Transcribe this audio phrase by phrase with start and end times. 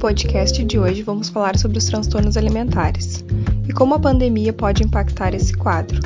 [0.00, 3.22] podcast de hoje vamos falar sobre os transtornos alimentares
[3.68, 6.00] e como a pandemia pode impactar esse quadro.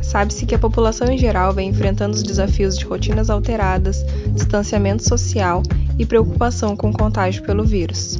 [0.00, 5.62] Sabe-se que a população em geral vem enfrentando os desafios de rotinas alteradas, distanciamento social
[5.98, 8.18] e preocupação com o contágio pelo vírus.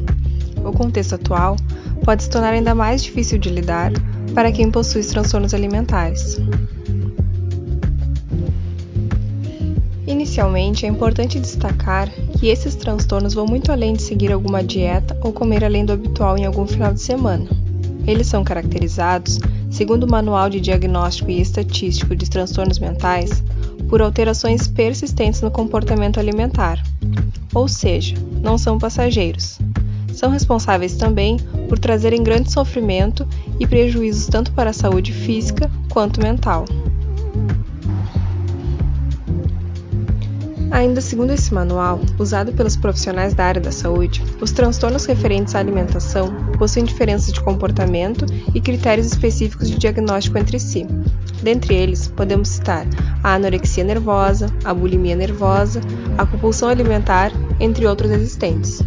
[0.62, 1.57] O contexto atual
[2.05, 3.93] pode se tornar ainda mais difícil de lidar
[4.35, 6.39] para quem possui transtornos alimentares.
[10.30, 15.33] Inicialmente, é importante destacar que esses transtornos vão muito além de seguir alguma dieta ou
[15.33, 17.51] comer além do habitual em algum final de semana.
[18.07, 23.43] Eles são caracterizados, segundo o Manual de Diagnóstico e Estatístico de Transtornos Mentais,
[23.88, 26.80] por alterações persistentes no comportamento alimentar,
[27.52, 29.59] ou seja, não são passageiros.
[30.15, 31.38] São responsáveis também
[31.69, 33.27] por trazerem grande sofrimento
[33.59, 36.66] e prejuízos tanto para a saúde física quanto mental.
[40.71, 45.59] Ainda segundo esse manual, usado pelos profissionais da área da saúde, os transtornos referentes à
[45.59, 50.87] alimentação possuem diferenças de comportamento e critérios específicos de diagnóstico entre si.
[51.43, 52.87] Dentre eles, podemos citar
[53.23, 55.80] a anorexia nervosa, a bulimia nervosa,
[56.16, 58.80] a compulsão alimentar, entre outros existentes.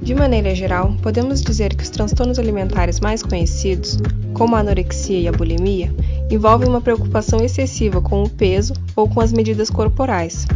[0.00, 3.98] De maneira geral, podemos dizer que os transtornos alimentares mais conhecidos,
[4.34, 5.92] como a anorexia e a bulimia,
[6.30, 10.46] envolvem uma preocupação excessiva com o peso ou com as medidas corporais.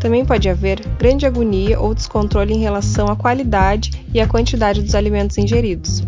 [0.00, 4.94] Também pode haver grande agonia ou descontrole em relação à qualidade e à quantidade dos
[4.94, 6.02] alimentos ingeridos.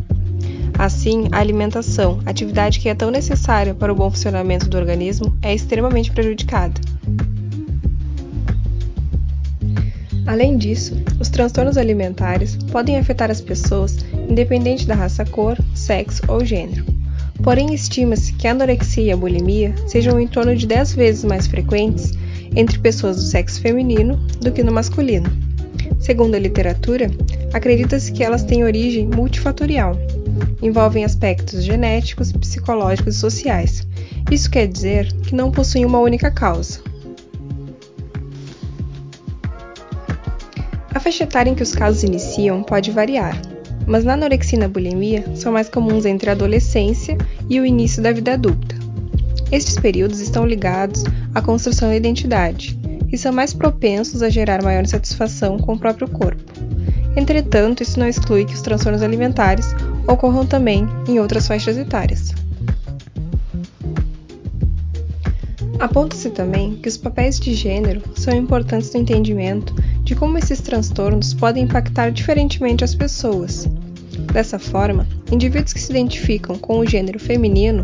[0.79, 5.55] Assim, a alimentação, atividade que é tão necessária para o bom funcionamento do organismo, é
[5.55, 6.79] extremamente prejudicada.
[10.27, 13.97] Além disso, os transtornos alimentares podem afetar as pessoas
[14.29, 16.95] independente da raça, cor, sexo ou gênero.
[17.47, 21.47] Porém, estima-se que a anorexia e a bulimia sejam em torno de 10 vezes mais
[21.47, 22.12] frequentes
[22.56, 25.30] entre pessoas do sexo feminino do que no masculino.
[26.01, 27.08] Segundo a literatura,
[27.52, 29.96] acredita-se que elas têm origem multifatorial.
[30.61, 33.86] Envolvem aspectos genéticos, psicológicos e sociais.
[34.29, 36.80] Isso quer dizer que não possuem uma única causa.
[40.92, 43.40] A faixa etária em que os casos iniciam pode variar,
[43.86, 47.17] mas na anorexia e na bulimia são mais comuns entre a adolescência
[47.48, 48.74] e o início da vida adulta.
[49.51, 51.05] Estes períodos estão ligados
[51.35, 52.79] à construção da identidade
[53.13, 56.52] e são mais propensos a gerar maior satisfação com o próprio corpo.
[57.17, 59.74] Entretanto, isso não exclui que os transtornos alimentares
[60.07, 62.35] ocorram também em outras faixas etárias.
[65.79, 69.74] Aponta-se também que os papéis de gênero são importantes no entendimento
[70.06, 73.68] de como esses transtornos podem impactar diferentemente as pessoas.
[74.33, 77.83] Dessa forma, indivíduos que se identificam com o gênero feminino,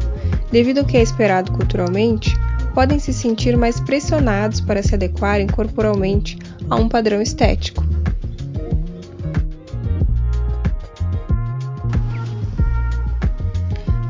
[0.53, 2.33] devido ao que é esperado culturalmente,
[2.73, 6.39] podem se sentir mais pressionados para se adequarem corporalmente
[6.71, 7.85] a um padrão estético.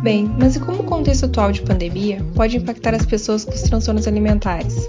[0.02, 3.62] Bem, mas e como o contexto atual de pandemia pode impactar as pessoas com os
[3.62, 4.86] transtornos alimentares?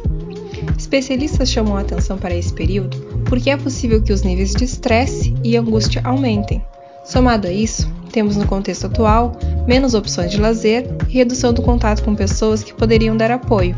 [0.78, 5.34] Especialistas chamam a atenção para esse período porque é possível que os níveis de estresse
[5.44, 6.64] e angústia aumentem.
[7.04, 9.36] Somado a isso, temos no contexto atual
[9.66, 13.76] menos opções de lazer e redução do contato com pessoas que poderiam dar apoio.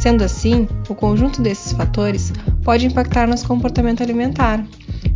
[0.00, 2.32] Sendo assim, o conjunto desses fatores
[2.64, 4.66] pode impactar nosso comportamento alimentar,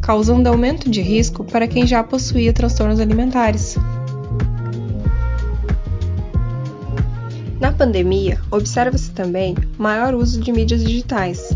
[0.01, 3.77] causando aumento de risco para quem já possuía transtornos alimentares.
[7.59, 11.51] Na pandemia, observa-se também maior uso de mídias digitais.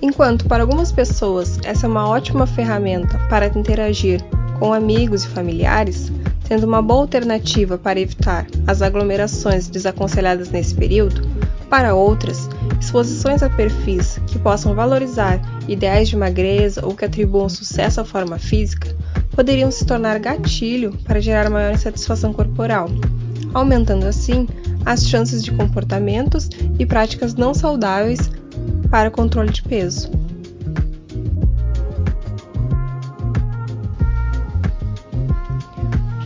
[0.00, 4.22] Enquanto para algumas pessoas essa é uma ótima ferramenta para interagir
[4.58, 6.12] com amigos e familiares,
[6.44, 11.22] sendo uma boa alternativa para evitar as aglomerações desaconselhadas nesse período,
[11.68, 12.48] para outras,
[12.80, 18.38] exposições a perfis que possam valorizar ideais de magreza ou que atribuam sucesso à forma
[18.38, 18.96] física
[19.38, 22.88] poderiam se tornar gatilho para gerar maior insatisfação corporal,
[23.54, 24.48] aumentando assim
[24.84, 28.30] as chances de comportamentos e práticas não saudáveis
[28.90, 30.10] para controle de peso.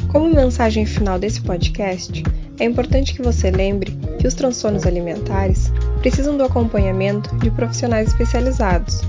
[0.08, 2.22] Como mensagem final desse podcast,
[2.58, 9.00] é importante que você lembre que os transtornos alimentares precisam do acompanhamento de profissionais especializados,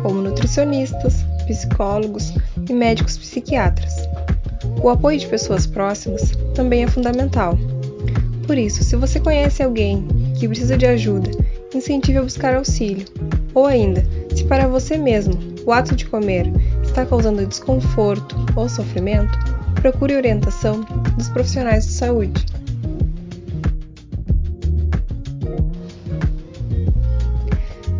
[0.00, 2.32] como nutricionistas, psicólogos
[2.68, 3.94] e médicos psiquiatras.
[4.82, 7.58] O apoio de pessoas próximas também é fundamental
[8.46, 10.06] por isso, se você conhece alguém
[10.38, 11.30] que precisa de ajuda,
[11.76, 13.06] incentive a buscar auxílio.
[13.54, 14.04] Ou ainda,
[14.34, 16.46] se para você mesmo o ato de comer
[16.82, 19.38] está causando desconforto ou sofrimento,
[19.74, 20.80] procure orientação
[21.16, 22.44] dos profissionais de saúde.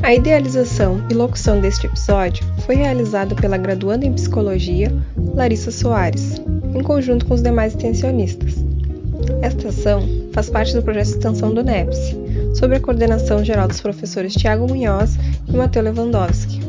[0.03, 4.95] A idealização e locução deste episódio foi realizada pela graduanda em Psicologia,
[5.35, 6.43] Larissa Soares,
[6.75, 8.55] em conjunto com os demais extensionistas.
[9.41, 12.15] Esta ação faz parte do projeto de extensão do NEPS,
[12.55, 15.17] sob a coordenação geral dos professores Tiago Munhoz
[15.49, 16.61] e Matheus Lewandowski,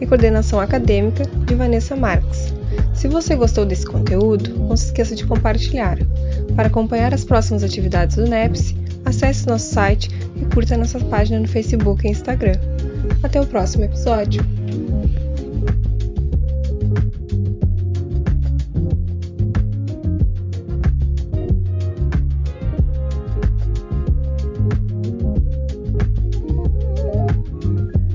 [0.00, 2.54] e coordenação acadêmica de Vanessa Marques.
[2.94, 5.98] Se você gostou desse conteúdo, não se esqueça de compartilhar.
[6.54, 8.74] Para acompanhar as próximas atividades do NEPS,
[9.04, 12.54] acesse nosso site e curta nossa página no Facebook e Instagram.
[13.22, 14.55] Até o próximo episódio!